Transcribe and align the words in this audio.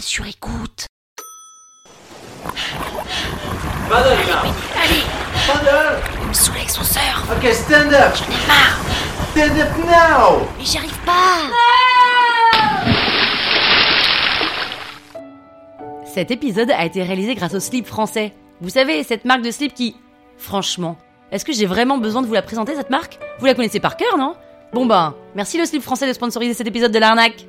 sur 0.00 0.26
écoute. 0.26 0.86
Paddle. 3.88 4.18
Allez, 4.76 5.02
Paddle. 5.46 6.00
il 6.22 6.28
me 6.28 6.32
saoule 6.32 6.56
avec 6.56 6.70
son 6.70 6.84
surf. 6.84 7.26
Okay, 7.36 7.52
stand 7.52 7.92
up. 7.92 8.14
J'en 8.14 8.24
ai 8.26 8.46
marre. 8.46 8.78
Stand 9.32 9.58
up 9.58 9.68
now. 9.86 10.46
Mais 10.58 10.64
j'y 10.64 10.78
arrive 10.78 10.98
pas. 11.04 11.50
Cet 16.04 16.30
épisode 16.30 16.70
a 16.70 16.84
été 16.84 17.02
réalisé 17.02 17.34
grâce 17.34 17.54
au 17.54 17.60
slip 17.60 17.86
français. 17.86 18.32
Vous 18.60 18.70
savez, 18.70 19.02
cette 19.02 19.24
marque 19.24 19.42
de 19.42 19.50
slip 19.50 19.74
qui... 19.74 19.96
Franchement, 20.36 20.96
est-ce 21.32 21.44
que 21.44 21.52
j'ai 21.52 21.66
vraiment 21.66 21.98
besoin 21.98 22.22
de 22.22 22.26
vous 22.26 22.34
la 22.34 22.42
présenter, 22.42 22.74
cette 22.74 22.90
marque? 22.90 23.18
Vous 23.38 23.46
la 23.46 23.54
connaissez 23.54 23.80
par 23.80 23.96
cœur, 23.96 24.16
non? 24.18 24.34
Bon 24.72 24.86
ben, 24.86 25.14
merci 25.34 25.58
le 25.58 25.64
slip 25.64 25.82
français 25.82 26.06
de 26.06 26.12
sponsoriser 26.12 26.54
cet 26.54 26.66
épisode 26.66 26.92
de 26.92 26.98
l'arnaque. 26.98 27.46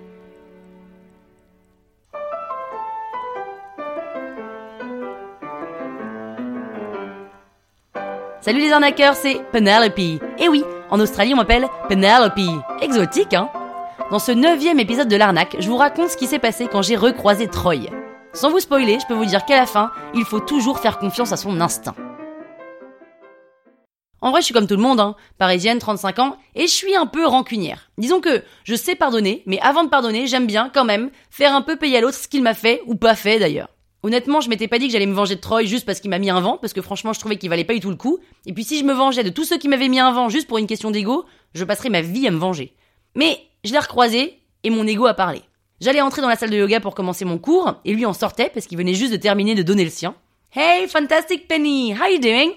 Salut 8.41 8.59
les 8.59 8.72
arnaqueurs, 8.72 9.13
c'est 9.13 9.40
Penelope. 9.52 10.00
Et 10.40 10.49
oui, 10.49 10.63
en 10.90 10.99
Australie 10.99 11.32
on 11.36 11.38
m'appelle 11.38 11.68
Penelope. 11.88 12.40
Exotique, 12.82 13.36
hein? 13.36 13.52
Dans 14.09 14.18
ce 14.18 14.32
neuvième 14.32 14.80
épisode 14.80 15.08
de 15.08 15.16
l'arnaque, 15.16 15.58
je 15.59 15.70
vous 15.70 15.77
raconte 15.77 16.09
ce 16.09 16.18
qui 16.18 16.26
s'est 16.26 16.40
passé 16.40 16.68
quand 16.68 16.82
j'ai 16.82 16.96
recroisé 16.96 17.48
Troy. 17.48 17.91
Sans 18.34 18.49
vous 18.49 18.59
spoiler, 18.59 18.98
je 18.99 19.05
peux 19.05 19.13
vous 19.13 19.26
dire 19.26 19.46
qu'à 19.46 19.58
la 19.58 19.68
fin, 19.68 19.91
il 20.16 20.26
faut 20.26 20.40
toujours 20.40 20.80
faire 20.80 20.98
confiance 20.98 21.32
à 21.32 21.38
son 21.38 21.62
instinct. 21.62 21.94
En 24.22 24.32
vrai, 24.32 24.41
je 24.41 24.46
suis 24.46 24.55
comme 24.55 24.68
tout 24.68 24.76
le 24.76 24.82
monde, 24.82 24.99
hein. 24.99 25.16
parisienne, 25.38 25.77
35 25.77 26.18
ans, 26.18 26.38
et 26.55 26.63
je 26.63 26.73
suis 26.73 26.96
un 26.96 27.05
peu 27.05 27.27
rancunière. 27.27 27.91
Disons 27.99 28.21
que 28.21 28.44
je 28.63 28.73
sais 28.73 28.96
pardonner, 28.96 29.44
mais 29.46 29.60
avant 29.62 29.84
de 29.84 29.90
pardonner, 29.90 30.26
j'aime 30.26 30.48
bien, 30.48 30.71
quand 30.73 30.85
même, 30.85 31.12
faire 31.30 31.54
un 31.54 31.62
peu 31.62 31.76
payer 31.76 31.98
à 31.99 32.02
l'autre 32.02 32.18
ce 32.18 32.27
qu'il 32.27 32.41
m'a 32.41 32.55
fait, 32.55 32.82
ou 32.88 32.96
pas 32.96 33.13
fait 33.13 33.38
d'ailleurs. 33.38 33.70
Honnêtement, 34.04 34.41
je 34.41 34.50
m'étais 34.50 34.68
pas 34.68 34.80
dit 34.80 34.88
que 34.88 34.94
j'allais 34.94 35.05
me 35.05 35.14
venger 35.14 35.36
de 35.36 35.41
Troy 35.41 35.64
juste 35.64 35.85
parce 35.85 35.99
qu'il 35.99 36.10
m'a 36.10 36.18
mis 36.18 36.32
un 36.32 36.40
vent, 36.40 36.57
parce 36.57 36.74
que 36.74 36.82
franchement, 36.82 37.13
je 37.13 37.20
trouvais 37.20 37.38
qu'il 37.38 37.49
valait 37.49 37.63
pas 37.63 37.74
du 37.74 37.80
tout 37.80 37.91
le 37.91 37.96
coup. 37.96 38.20
Et 38.48 38.54
puis 38.54 38.63
si 38.63 38.80
je 38.80 38.84
me 38.84 38.93
vengeais 38.93 39.24
de 39.24 39.30
tous 39.30 39.46
ceux 39.46 39.58
qui 39.58 39.68
m'avaient 39.68 39.90
mis 39.90 39.99
un 39.99 40.12
vent 40.12 40.30
juste 40.30 40.48
pour 40.48 40.58
une 40.58 40.66
question 40.66 40.90
d'ego, 40.90 41.26
je 41.54 41.63
passerais 41.63 41.90
ma 41.90 42.02
vie 42.02 42.27
à 42.27 42.32
me 42.32 42.38
venger. 42.38 42.74
Mais 43.16 43.40
je 43.63 43.71
l'ai 43.71 43.80
recroisé, 43.80 44.40
et 44.63 44.70
mon 44.71 44.88
ego 44.88 45.05
a 45.05 45.13
parlé. 45.13 45.41
J'allais 45.82 46.02
entrer 46.02 46.21
dans 46.21 46.30
la 46.30 46.35
salle 46.35 46.49
de 46.49 46.58
yoga 46.58 46.80
pour 46.80 46.96
commencer 46.96 47.26
mon 47.26 47.38
cours, 47.38 47.76
et 47.85 47.93
lui 47.93 48.05
en 48.05 48.13
sortait 48.13 48.49
parce 48.52 48.66
qu'il 48.66 48.77
venait 48.77 48.96
juste 48.96 49.12
de 49.12 49.18
terminer 49.18 49.54
de 49.54 49.63
donner 49.63 49.84
le 49.84 49.90
sien. 49.91 50.15
Hey, 50.55 50.88
fantastic 50.88 51.48
Penny, 51.48 51.93
how 51.93 52.08
you 52.08 52.20
doing? 52.20 52.54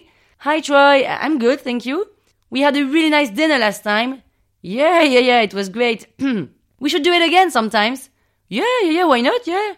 Hi 0.47 0.61
Troy, 0.63 1.05
I'm 1.05 1.39
good, 1.39 1.63
thank 1.63 1.85
you. 1.85 2.05
We 2.51 2.63
had 2.63 2.77
a 2.77 2.85
really 2.85 3.11
nice 3.11 3.31
dinner 3.31 3.59
last 3.59 3.83
time. 3.83 4.23
Yeah, 4.63 5.03
yeah, 5.03 5.21
yeah, 5.21 5.43
it 5.43 5.53
was 5.55 5.69
great. 5.69 6.07
we 6.81 6.89
should 6.89 7.03
do 7.03 7.13
it 7.13 7.23
again 7.23 7.51
sometimes. 7.51 8.09
Yeah, 8.49 8.65
yeah, 8.85 8.91
yeah, 8.91 9.05
why 9.05 9.21
not? 9.21 9.47
Yeah. 9.47 9.75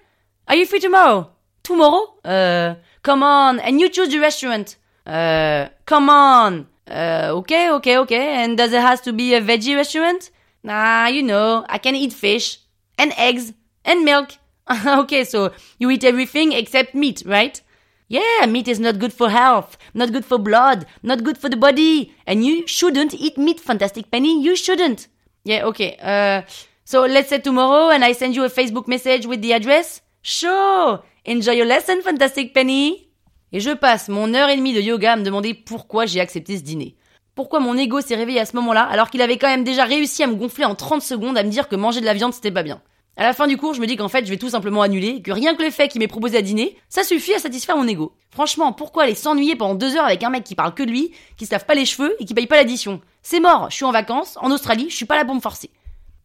Are 0.49 0.57
you 0.57 0.67
free 0.67 0.81
tomorrow? 0.81 1.31
Tomorrow? 1.67 2.15
Uh, 2.25 2.77
come 3.03 3.25
on, 3.25 3.59
and 3.59 3.81
you 3.81 3.89
choose 3.89 4.11
the 4.11 4.21
restaurant. 4.21 4.77
Uh, 5.05 5.67
come 5.85 6.09
on. 6.09 6.69
Uh, 6.89 7.31
okay, 7.39 7.73
okay, 7.73 7.99
okay. 7.99 8.35
And 8.37 8.57
does 8.57 8.73
it 8.73 8.81
has 8.81 9.01
to 9.01 9.13
be 9.13 9.35
a 9.35 9.41
veggie 9.41 9.75
restaurant? 9.75 10.31
Nah, 10.63 11.09
you 11.09 11.25
know, 11.25 11.67
I 11.69 11.79
can 11.79 11.97
eat 11.97 12.13
fish 12.13 12.61
and 12.97 13.13
eggs 13.17 13.53
and 13.85 14.05
milk. 14.05 14.35
okay, 14.87 15.25
so 15.25 15.53
you 15.81 15.91
eat 15.91 16.05
everything 16.05 16.53
except 16.53 16.95
meat, 16.95 17.25
right? 17.27 17.61
Yeah, 18.07 18.47
meat 18.47 18.69
is 18.69 18.79
not 18.79 19.01
good 19.01 19.13
for 19.13 19.29
health, 19.29 19.77
not 19.93 20.13
good 20.13 20.25
for 20.25 20.39
blood, 20.39 20.87
not 21.03 21.25
good 21.25 21.37
for 21.37 21.49
the 21.49 21.57
body, 21.57 22.15
and 22.29 22.47
you 22.47 22.65
shouldn't 22.69 23.13
eat 23.13 23.37
meat, 23.37 23.59
Fantastic 23.59 24.13
Penny. 24.13 24.41
You 24.41 24.55
shouldn't. 24.55 25.09
Yeah, 25.43 25.65
okay. 25.65 25.97
Uh, 26.01 26.43
so 26.85 27.07
let's 27.07 27.31
say 27.31 27.41
tomorrow, 27.41 27.91
and 27.91 28.05
I 28.05 28.13
send 28.13 28.37
you 28.37 28.45
a 28.45 28.51
Facebook 28.51 28.87
message 28.87 29.27
with 29.27 29.43
the 29.43 29.53
address. 29.53 30.01
Sure. 30.23 31.03
Enjoy 31.29 31.57
your 31.57 31.67
lesson, 31.67 32.03
Fantastic 32.05 32.53
Penny. 32.53 33.09
Et 33.51 33.59
je 33.59 33.73
passe 33.73 34.09
mon 34.09 34.33
heure 34.33 34.49
et 34.49 34.57
demie 34.57 34.73
de 34.73 34.81
yoga 34.81 35.15
à 35.15 35.17
me 35.17 35.25
demander 35.25 35.55
pourquoi 35.55 36.07
j'ai 36.07 36.21
accepté 36.21 36.57
ce 36.57 36.63
dîner. 36.63 36.95
Pourquoi 37.35 37.59
mon 37.59 37.77
ego 37.77 38.01
s'est 38.01 38.15
réveillé 38.15 38.39
à 38.39 38.47
ce 38.47 38.55
moment-là, 38.55 38.85
alors 38.85 39.11
qu'il 39.11 39.21
avait 39.21 39.37
quand 39.37 39.49
même 39.49 39.65
déjà 39.65 39.85
réussi 39.87 40.23
à 40.23 40.29
me 40.29 40.37
gonfler 40.37 40.65
en 40.65 40.77
30 40.77 41.03
secondes 41.03 41.37
à 41.37 41.43
me 41.43 41.51
dire 41.51 41.67
que 41.67 41.75
manger 41.75 42.01
de 42.01 42.05
la 42.05 42.15
viande 42.15 42.33
c'était 42.33 42.53
pas 42.53 42.63
bien. 42.63 42.81
À 43.17 43.25
la 43.25 43.33
fin 43.33 43.49
du 43.49 43.57
cours, 43.57 43.75
je 43.75 43.81
me 43.81 43.89
dis 43.89 43.97
qu'en 43.97 44.07
fait, 44.07 44.25
je 44.25 44.31
vais 44.31 44.37
tout 44.37 44.51
simplement 44.51 44.83
annuler, 44.83 45.21
que 45.21 45.33
rien 45.33 45.57
que 45.57 45.65
le 45.65 45.71
fait 45.71 45.89
qu'il 45.89 45.99
m'ait 45.99 46.07
proposé 46.07 46.39
à 46.39 46.43
dîner, 46.43 46.77
ça 46.89 47.03
suffit 47.03 47.35
à 47.35 47.41
satisfaire 47.41 47.77
mon 47.77 47.89
ego. 47.89 48.13
Franchement, 48.31 48.73
pourquoi 48.73 49.03
aller 49.03 49.17
s'ennuyer 49.17 49.57
pendant 49.57 49.75
deux 49.75 49.97
heures 49.97 50.05
avec 50.05 50.23
un 50.23 50.31
mec 50.31 50.45
qui 50.45 50.55
parle 50.55 50.75
que 50.75 50.85
de 50.85 50.91
lui, 50.91 51.11
qui 51.37 51.47
se 51.47 51.51
lave 51.51 51.67
pas 51.67 51.75
les 51.75 51.87
cheveux 51.87 52.15
et 52.21 52.25
qui 52.25 52.35
paye 52.35 52.47
pas 52.47 52.57
l'addition? 52.57 53.01
C'est 53.23 53.41
mort, 53.41 53.67
je 53.71 53.75
suis 53.75 53.85
en 53.85 53.91
vacances, 53.91 54.39
en 54.41 54.53
Australie, 54.53 54.87
je 54.91 54.95
suis 54.95 55.07
pas 55.07 55.17
là 55.17 55.25
pour 55.25 55.35
me. 55.35 55.41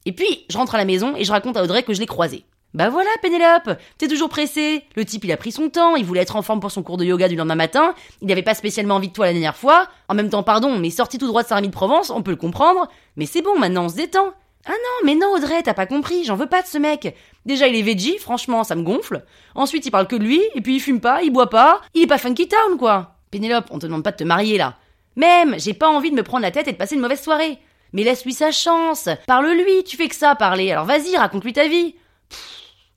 Et 0.06 0.12
puis, 0.12 0.46
je 0.48 0.58
rentre 0.60 0.76
à 0.76 0.78
la 0.78 0.86
maison 0.86 1.16
et 1.16 1.24
je 1.24 1.32
raconte 1.32 1.58
à 1.58 1.64
Audrey 1.64 1.82
que 1.82 1.96
je 1.96 2.00
l'ai 2.00 2.06
croisé. 2.06 2.46
Bah 2.74 2.90
voilà, 2.90 3.10
Pénélope, 3.22 3.78
t'es 3.98 4.08
toujours 4.08 4.30
pressée. 4.30 4.84
Le 4.96 5.04
type, 5.04 5.26
il 5.26 5.32
a 5.32 5.38
pris 5.38 5.52
son 5.52 5.70
temps, 5.70 5.96
il 5.96 6.06
voulait 6.06 6.22
être 6.22 6.38
en 6.38 6.42
forme 6.42 6.62
pour 6.62 6.72
son 6.72 6.84
cours 6.84 6.98
de 6.98 7.04
yoga 7.04 7.28
du 7.28 7.36
lendemain 7.36 7.56
matin, 7.56 7.94
il 8.22 8.28
n'avait 8.28 8.44
pas 8.44 8.54
spécialement 8.54 8.96
envie 8.96 9.10
de 9.10 9.14
toi 9.14 9.26
la 9.26 9.34
dernière 9.34 9.58
fois. 9.58 9.88
En 10.08 10.14
même 10.14 10.30
temps, 10.30 10.44
pardon, 10.44 10.78
mais 10.78 10.90
sorti 10.90 11.18
tout 11.18 11.28
droit 11.28 11.44
de 11.44 11.48
Saint-Rémy 11.48 11.68
de 11.68 11.74
Provence, 11.74 12.10
on 12.10 12.24
peut 12.24 12.32
le 12.32 12.38
comprendre. 12.38 12.88
Mais 13.18 13.26
c'est 13.26 13.42
bon, 13.42 13.60
maintenant 13.60 13.86
on 13.86 13.90
se 13.90 13.96
détend. 13.96 14.34
Ah 14.66 14.72
non, 14.72 15.06
mais 15.06 15.16
non, 15.16 15.34
Audrey, 15.34 15.64
t'as 15.64 15.74
pas 15.74 15.88
compris, 15.88 16.24
j'en 16.24 16.36
veux 16.36 16.46
pas 16.46 16.62
de 16.62 16.68
ce 16.68 16.78
mec. 16.78 17.16
Déjà, 17.46 17.68
il 17.68 17.76
est 17.76 17.82
veggie, 17.82 18.20
franchement, 18.20 18.64
ça 18.64 18.76
me 18.76 18.84
gonfle. 18.84 19.24
Ensuite, 19.56 19.86
il 19.86 19.92
parle 19.92 20.08
que 20.08 20.16
de 20.16 20.24
lui, 20.24 20.42
et 20.54 20.62
puis 20.62 20.76
il 20.76 20.80
fume 20.80 21.02
pas, 21.02 21.24
il 21.24 21.32
boit 21.32 21.50
pas, 21.50 21.82
il 21.96 22.04
est 22.04 22.08
pas 22.08 22.20
funky 22.20 22.48
town, 22.48 22.78
quoi. 22.78 23.16
Pénélope, 23.32 23.66
on 23.72 23.80
te 23.80 23.88
demande 23.88 24.04
pas 24.04 24.12
de 24.12 24.18
te 24.18 24.24
marier, 24.24 24.58
là. 24.58 24.76
Même, 25.16 25.56
j'ai 25.60 25.74
pas 25.74 25.90
envie 25.90 26.12
de 26.12 26.16
me 26.16 26.24
prendre 26.24 26.44
la 26.44 26.52
tête 26.52 26.68
et 26.68 26.72
de 26.72 26.78
passer 26.78 26.96
une 26.96 27.02
mauvaise 27.02 27.22
soirée. 27.22 27.58
Mais 27.94 28.04
laisse-lui 28.04 28.34
sa 28.34 28.52
chance. 28.52 29.10
Parle-lui, 29.28 29.84
tu 29.84 29.98
fais 29.98 30.08
que 30.08 30.16
ça, 30.16 30.36
parler. 30.36 30.72
Alors 30.72 30.86
vas-y, 30.86 31.18
raconte-lui 31.18 31.54
ta 31.54 31.68
vie. 31.68 31.96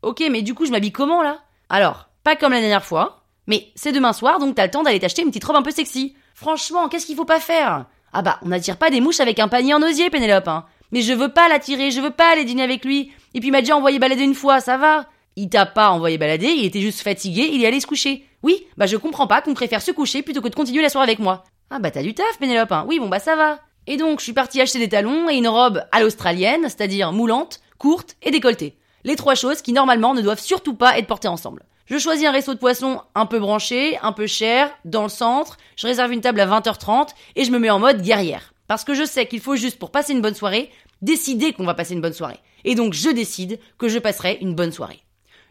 Ok, 0.02 0.22
mais 0.30 0.42
du 0.42 0.54
coup, 0.54 0.66
je 0.66 0.70
m'habille 0.70 0.92
comment, 0.92 1.22
là? 1.22 1.40
Alors, 1.68 2.08
pas 2.22 2.36
comme 2.36 2.52
la 2.52 2.60
dernière 2.60 2.84
fois, 2.84 3.24
mais 3.46 3.68
c'est 3.74 3.92
demain 3.92 4.12
soir, 4.12 4.38
donc 4.38 4.54
t'as 4.54 4.64
le 4.64 4.70
temps 4.70 4.82
d'aller 4.82 5.00
t'acheter 5.00 5.22
une 5.22 5.28
petite 5.28 5.44
robe 5.44 5.56
un 5.56 5.62
peu 5.62 5.70
sexy. 5.70 6.14
Franchement, 6.34 6.88
qu'est-ce 6.88 7.06
qu'il 7.06 7.16
faut 7.16 7.24
pas 7.24 7.40
faire? 7.40 7.86
Ah 8.12 8.22
bah, 8.22 8.38
on 8.42 8.48
n'attire 8.48 8.76
pas 8.76 8.90
des 8.90 9.00
mouches 9.00 9.20
avec 9.20 9.38
un 9.38 9.48
panier 9.48 9.74
en 9.74 9.82
osier, 9.82 10.10
Pénélope, 10.10 10.48
hein. 10.48 10.66
Mais 10.92 11.02
je 11.02 11.12
veux 11.12 11.30
pas 11.30 11.48
l'attirer, 11.48 11.90
je 11.90 12.00
veux 12.00 12.10
pas 12.10 12.32
aller 12.32 12.44
dîner 12.44 12.62
avec 12.62 12.84
lui. 12.84 13.12
Et 13.34 13.40
puis 13.40 13.48
il 13.48 13.52
m'a 13.52 13.60
déjà 13.60 13.76
envoyé 13.76 13.98
balader 13.98 14.22
une 14.22 14.34
fois, 14.34 14.60
ça 14.60 14.76
va. 14.76 15.06
Il 15.36 15.48
t'a 15.48 15.66
pas 15.66 15.90
envoyé 15.90 16.18
balader, 16.18 16.48
il 16.48 16.64
était 16.64 16.80
juste 16.80 17.00
fatigué, 17.00 17.48
il 17.52 17.64
est 17.64 17.66
allé 17.66 17.80
se 17.80 17.86
coucher. 17.86 18.24
Oui, 18.44 18.64
bah 18.76 18.86
je 18.86 18.96
comprends 18.96 19.26
pas 19.26 19.42
qu'on 19.42 19.54
préfère 19.54 19.82
se 19.82 19.90
coucher 19.90 20.22
plutôt 20.22 20.40
que 20.40 20.48
de 20.48 20.54
continuer 20.54 20.82
la 20.82 20.90
soirée 20.90 21.08
avec 21.08 21.18
moi. 21.18 21.44
Ah 21.70 21.80
bah 21.80 21.90
t'as 21.90 22.02
du 22.02 22.14
taf, 22.14 22.38
Pénélope, 22.38 22.70
hein. 22.70 22.84
Oui, 22.86 23.00
bon 23.00 23.08
bah 23.08 23.18
ça 23.18 23.34
va. 23.34 23.58
Et 23.86 23.96
donc, 23.96 24.20
je 24.20 24.24
suis 24.24 24.32
partie 24.32 24.60
acheter 24.60 24.78
des 24.78 24.88
talons 24.88 25.28
et 25.28 25.34
une 25.34 25.48
robe 25.48 25.84
à 25.92 26.00
l'australienne, 26.00 26.62
c'est-à-dire 26.62 27.12
moulante, 27.12 27.60
courte 27.78 28.16
et 28.22 28.30
décolletée. 28.30 28.76
Les 29.04 29.16
trois 29.16 29.34
choses 29.34 29.60
qui 29.60 29.72
normalement 29.72 30.14
ne 30.14 30.22
doivent 30.22 30.40
surtout 30.40 30.74
pas 30.74 30.98
être 30.98 31.06
portées 31.06 31.28
ensemble. 31.28 31.64
Je 31.86 31.98
choisis 31.98 32.26
un 32.26 32.32
resto 32.32 32.54
de 32.54 32.58
poisson 32.58 33.02
un 33.14 33.26
peu 33.26 33.38
branché, 33.38 33.98
un 34.02 34.12
peu 34.12 34.26
cher, 34.26 34.70
dans 34.86 35.02
le 35.02 35.10
centre, 35.10 35.58
je 35.76 35.86
réserve 35.86 36.12
une 36.12 36.22
table 36.22 36.40
à 36.40 36.46
20h30 36.46 37.08
et 37.36 37.44
je 37.44 37.50
me 37.50 37.58
mets 37.58 37.68
en 37.68 37.78
mode 37.78 38.00
guerrière. 38.00 38.54
Parce 38.66 38.84
que 38.84 38.94
je 38.94 39.04
sais 39.04 39.26
qu'il 39.26 39.40
faut 39.40 39.56
juste 39.56 39.78
pour 39.78 39.90
passer 39.90 40.14
une 40.14 40.22
bonne 40.22 40.34
soirée, 40.34 40.70
décider 41.02 41.52
qu'on 41.52 41.66
va 41.66 41.74
passer 41.74 41.92
une 41.92 42.00
bonne 42.00 42.14
soirée. 42.14 42.38
Et 42.64 42.74
donc 42.74 42.94
je 42.94 43.10
décide 43.10 43.60
que 43.76 43.88
je 43.88 43.98
passerai 43.98 44.38
une 44.40 44.54
bonne 44.54 44.72
soirée. 44.72 45.02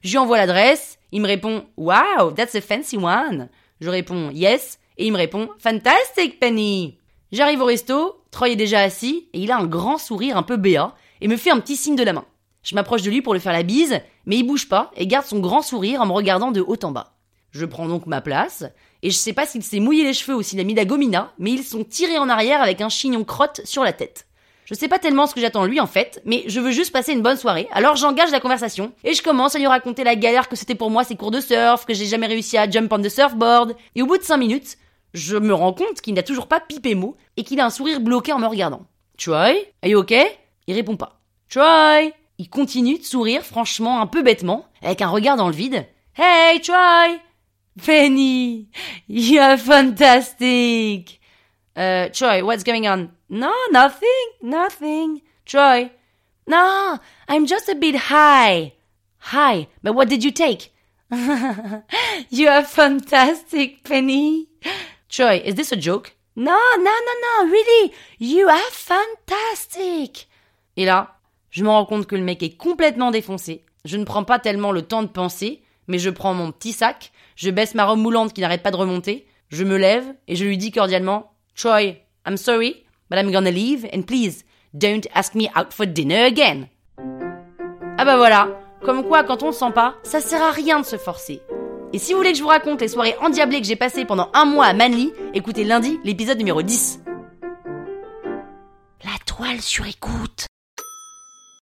Je 0.01 0.09
lui 0.09 0.17
envoie 0.17 0.37
l'adresse, 0.37 0.97
il 1.11 1.21
me 1.21 1.27
répond 1.27 1.65
Wow, 1.77 2.31
that's 2.35 2.55
a 2.55 2.61
fancy 2.61 2.97
one. 2.97 3.49
Je 3.79 3.89
réponds 3.89 4.31
Yes, 4.31 4.79
et 4.97 5.05
il 5.05 5.11
me 5.11 5.17
répond 5.17 5.49
Fantastic 5.59 6.39
Penny. 6.39 6.97
J'arrive 7.31 7.61
au 7.61 7.65
resto, 7.65 8.23
Troy 8.31 8.49
est 8.49 8.55
déjà 8.55 8.79
assis, 8.79 9.27
et 9.33 9.39
il 9.39 9.51
a 9.51 9.57
un 9.57 9.65
grand 9.65 9.99
sourire 9.99 10.37
un 10.37 10.43
peu 10.43 10.57
béat, 10.57 10.95
et 11.21 11.27
me 11.27 11.37
fait 11.37 11.51
un 11.51 11.59
petit 11.59 11.75
signe 11.75 11.95
de 11.95 12.03
la 12.03 12.13
main. 12.13 12.25
Je 12.63 12.75
m'approche 12.75 13.01
de 13.01 13.09
lui 13.09 13.21
pour 13.21 13.33
lui 13.33 13.41
faire 13.41 13.53
la 13.53 13.63
bise, 13.63 13.99
mais 14.25 14.37
il 14.37 14.43
bouge 14.43 14.69
pas 14.69 14.91
et 14.95 15.05
garde 15.05 15.25
son 15.25 15.39
grand 15.39 15.61
sourire 15.61 16.01
en 16.01 16.05
me 16.05 16.13
regardant 16.13 16.51
de 16.51 16.61
haut 16.61 16.77
en 16.83 16.91
bas. 16.91 17.13
Je 17.51 17.65
prends 17.65 17.87
donc 17.87 18.07
ma 18.07 18.21
place, 18.21 18.63
et 19.03 19.11
je 19.11 19.15
sais 19.15 19.33
pas 19.33 19.45
s'il 19.45 19.61
s'est 19.61 19.79
mouillé 19.79 20.03
les 20.03 20.13
cheveux 20.13 20.35
ou 20.35 20.41
s'il 20.41 20.59
a 20.59 20.63
mis 20.63 20.73
la 20.73 20.85
gomina, 20.85 21.33
mais 21.37 21.51
ils 21.51 21.63
sont 21.63 21.83
tirés 21.83 22.17
en 22.17 22.29
arrière 22.29 22.63
avec 22.63 22.81
un 22.81 22.89
chignon 22.89 23.23
crotte 23.23 23.61
sur 23.65 23.83
la 23.83 23.93
tête. 23.93 24.25
Je 24.65 24.73
sais 24.73 24.87
pas 24.87 24.97
tellement 24.97 25.27
ce 25.27 25.35
que 25.35 25.41
j'attends 25.41 25.65
lui 25.65 25.79
en 25.79 25.85
fait, 25.85 26.21
mais 26.25 26.45
je 26.47 26.61
veux 26.61 26.71
juste 26.71 26.93
passer 26.93 27.11
une 27.11 27.21
bonne 27.21 27.37
soirée, 27.37 27.67
alors 27.71 27.95
j'engage 27.95 28.31
la 28.31 28.39
conversation, 28.39 28.93
et 29.03 29.13
je 29.13 29.21
commence 29.21 29.55
à 29.55 29.59
lui 29.59 29.67
raconter 29.67 30.03
la 30.03 30.15
galère 30.15 30.49
que 30.49 30.55
c'était 30.55 30.73
pour 30.73 30.89
moi 30.89 31.03
ces 31.03 31.15
cours 31.15 31.31
de 31.31 31.41
surf, 31.41 31.85
que 31.85 31.93
j'ai 31.93 32.05
jamais 32.05 32.27
réussi 32.27 32.57
à 32.57 32.67
jump 32.67 32.91
on 32.91 33.01
the 33.01 33.09
surfboard, 33.09 33.75
et 33.93 34.01
au 34.01 34.07
bout 34.07 34.17
de 34.17 34.23
5 34.23 34.37
minutes, 34.37 34.77
je 35.13 35.37
me 35.37 35.53
rends 35.53 35.73
compte 35.73 36.01
qu'il 36.01 36.15
n'a 36.15 36.23
toujours 36.23 36.47
pas 36.47 36.61
pipé 36.61 36.95
mot, 36.95 37.17
et 37.37 37.43
qu'il 37.43 37.59
a 37.59 37.65
un 37.65 37.69
sourire 37.69 37.99
bloqué 37.99 38.31
en 38.31 38.39
me 38.39 38.47
regardant. 38.47 38.87
Troy, 39.17 39.53
are 39.83 39.89
you 39.89 39.99
okay? 39.99 40.25
Il 40.65 40.75
répond 40.75 40.95
pas. 40.95 41.19
Troy! 41.49 42.13
Il 42.39 42.49
continue 42.49 42.97
de 42.97 43.03
sourire 43.03 43.43
franchement 43.43 44.01
un 44.01 44.07
peu 44.07 44.21
bêtement, 44.23 44.65
avec 44.81 45.01
un 45.01 45.09
regard 45.09 45.37
dans 45.37 45.47
le 45.47 45.55
vide. 45.55 45.85
Hey, 46.17 46.59
Troy! 46.61 47.19
Penny! 47.83 48.69
You're 49.07 49.57
fantastic! 49.57 51.19
Uh, 51.75 52.09
Troy, 52.09 52.43
what's 52.43 52.63
going 52.63 52.87
on? 52.87 53.09
No, 53.29 53.51
nothing, 53.71 54.07
nothing. 54.41 55.21
Troy? 55.45 55.89
No, 56.47 56.99
I'm 57.27 57.47
just 57.47 57.69
a 57.69 57.75
bit 57.75 57.95
high. 57.95 58.73
High, 59.19 59.67
but 59.81 59.93
what 59.93 60.09
did 60.09 60.23
you 60.23 60.31
take? 60.31 60.71
you 62.29 62.47
are 62.47 62.63
fantastic, 62.63 63.83
Penny. 63.83 64.49
Troy, 65.09 65.41
is 65.43 65.55
this 65.55 65.71
a 65.71 65.75
joke? 65.75 66.13
No, 66.35 66.59
no, 66.77 66.83
no, 66.83 67.45
no, 67.45 67.51
really. 67.51 67.93
You 68.17 68.49
are 68.49 68.71
fantastic. 68.71 70.27
Et 70.75 70.85
là, 70.85 71.12
je 71.53 71.63
me 71.63 71.69
rends 71.69 71.85
compte 71.85 72.07
que 72.07 72.15
le 72.15 72.23
mec 72.23 72.41
est 72.41 72.57
complètement 72.57 73.11
défoncé, 73.11 73.63
Je 73.85 73.97
ne 73.97 74.05
prends 74.05 74.23
pas 74.23 74.39
tellement 74.39 74.71
le 74.71 74.81
temps 74.81 75.03
de 75.03 75.07
penser, 75.07 75.61
mais 75.87 75.99
je 75.99 76.09
prends 76.09 76.33
mon 76.33 76.51
petit 76.51 76.71
sac, 76.71 77.11
je 77.35 77.51
baisse 77.51 77.75
ma 77.75 77.85
robe 77.85 77.99
moulante 77.99 78.33
qui 78.33 78.41
n'arrête 78.41 78.63
pas 78.63 78.71
de 78.71 78.77
remonter, 78.77 79.27
je 79.49 79.63
me 79.63 79.77
lève 79.77 80.05
et 80.27 80.35
je 80.35 80.45
lui 80.45 80.57
dis 80.57 80.71
cordialement 80.71 81.31
Troy, 81.55 81.97
I'm 82.25 82.37
sorry, 82.37 82.83
but 83.11 83.19
I'm 83.19 83.31
gonna 83.31 83.51
leave 83.51 83.87
and 83.93 84.01
please 84.01 84.45
don't 84.73 85.05
ask 85.13 85.35
me 85.35 85.47
out 85.55 85.73
for 85.73 85.85
dinner 85.85 86.25
again. 86.25 86.69
Ah 87.99 88.05
bah 88.05 88.17
voilà, 88.17 88.47
comme 88.81 89.03
quoi 89.03 89.23
quand 89.23 89.43
on 89.43 89.47
ne 89.47 89.51
sent 89.51 89.71
pas, 89.75 89.95
ça 90.01 90.21
sert 90.21 90.41
à 90.41 90.51
rien 90.51 90.79
de 90.79 90.85
se 90.85 90.97
forcer. 90.97 91.41
Et 91.91 91.99
si 91.99 92.13
vous 92.13 92.17
voulez 92.17 92.31
que 92.31 92.37
je 92.39 92.43
vous 92.43 92.49
raconte 92.49 92.81
les 92.81 92.87
soirées 92.87 93.15
endiablées 93.21 93.61
que 93.61 93.67
j'ai 93.67 93.75
passées 93.75 94.05
pendant 94.05 94.31
un 94.33 94.45
mois 94.45 94.65
à 94.65 94.73
Manly, 94.73 95.13
écoutez 95.35 95.65
lundi 95.65 95.99
l'épisode 96.03 96.39
numéro 96.39 96.63
10. 96.63 97.01
La 99.03 99.19
toile 99.27 99.61
sur 99.61 99.85
écoute. 99.85 100.47